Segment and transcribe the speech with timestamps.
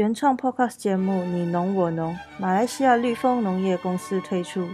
[0.00, 4.66] 原创 Podcast 节目《你农我农》，马来西亚绿丰农业公司推出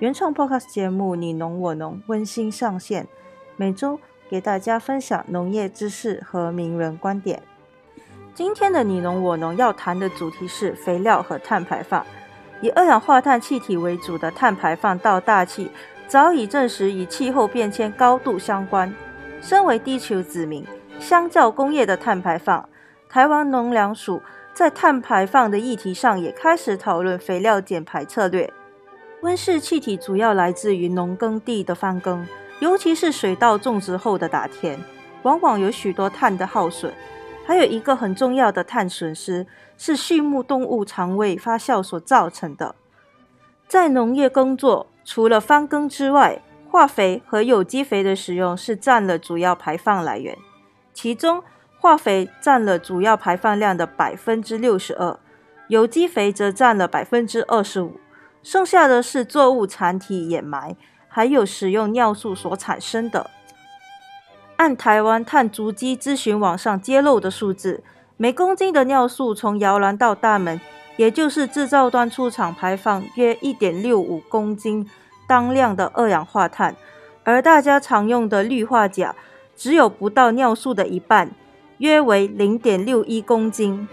[0.00, 3.08] 原创 Podcast 节目《你农我农》，温馨上线，
[3.56, 3.98] 每周
[4.28, 7.42] 给大家分享农业知识和名人观点。
[8.34, 12.04] 今天的《你农我农》要谈的主题是肥料和碳排放。
[12.60, 15.70] 以二氧化碳气体为主的碳排放到大气，
[16.06, 18.94] 早已证实与气候变迁高度相关。
[19.40, 20.66] 身为地球子民，
[21.00, 22.68] 相较工业的碳排放，
[23.08, 24.20] 台湾农粮署
[24.56, 28.50] 在碳排放的议题上也开始讨论肥料减排策略。
[29.20, 32.26] 温室气体主要来自于农耕地的翻耕，
[32.60, 34.80] 尤其是水稻种植后的打田，
[35.24, 36.90] 往往有许多碳的耗损。
[37.44, 39.46] 还有一个很重要的碳损失
[39.76, 42.74] 是畜牧动物肠胃发酵所造成的。
[43.68, 50.34] 在农业工作，除了翻耕之外，化肥和有机肥的使用是占了主要排放来源。
[50.94, 51.42] 其中，
[51.86, 55.16] 化肥占了主要排放量的百分之六十二，
[55.68, 58.00] 有机肥则占了百分之二十五，
[58.42, 60.74] 剩下的是作物残体掩埋，
[61.06, 63.30] 还有使用尿素所产生的。
[64.56, 67.84] 按台湾碳足迹咨询网上揭露的数字，
[68.16, 70.60] 每公斤的尿素从摇篮到大门，
[70.96, 74.90] 也就是制造端出厂排放约一点六五公斤
[75.28, 76.74] 当量的二氧化碳，
[77.22, 79.14] 而大家常用的氯化钾
[79.54, 81.30] 只有不到尿素的一半，
[81.78, 83.88] 约为零点六一公斤。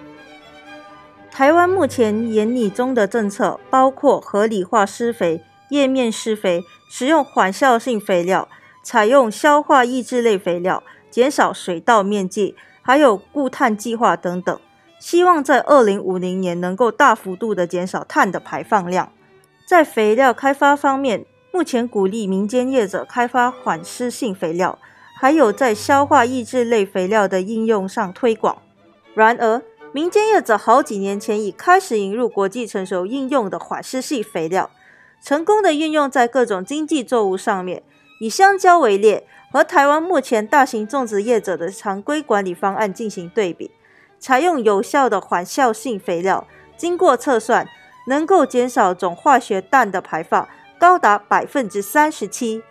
[1.31, 8.47] 台湾目前研拟中的政策包括合理化施肥、叶面施肥、使用缓效性肥料。
[8.85, 14.59] 采用消化抑制类肥料，减少水稻面积，还有固碳计划等等，
[14.99, 19.09] 希望在二零五零年能够大幅度的减少碳的排放量。
[19.65, 24.77] 在肥料开发方面，目前鼓励民间业者开发缓释性肥料，
[25.23, 28.57] 还有在消化抑制类肥料的应用上推广。
[29.13, 29.61] 然而，
[29.93, 34.69] 民间业者好几年前已开始引入国际成熟应用的缓释性肥料，
[35.21, 37.83] 成功的运用在各种经济作物上面。
[38.19, 43.71] 以香蕉为例，和台湾目前大型种植业者的常规管理方案进行对比，
[44.19, 46.45] 采用有效的缓效性肥料，
[46.75, 47.65] 经过测算，
[48.07, 52.61] 能够减少总化学氮的排放高达百分之三十七。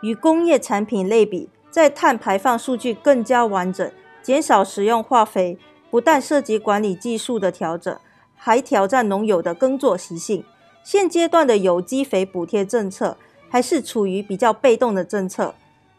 [0.00, 3.90] 与工业产品类比，在碳排放数据更加完整，
[4.22, 5.58] 减少使用化肥，
[5.90, 7.98] 不但涉及管理技术的调整，
[8.36, 10.44] 还挑战农友的耕作习性。
[10.84, 13.16] 现阶段的有机肥补贴政策，
[13.48, 15.54] 还是处于比较被动的政策，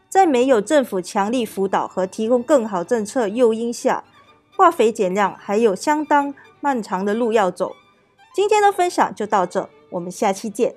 [0.08, 4.04] 在没有政府强力辅导和提供更好政策诱因下，
[4.56, 7.74] 化肥减量还有相当漫长的路要走。
[8.32, 10.76] 今天的分享就到这，我们下期见。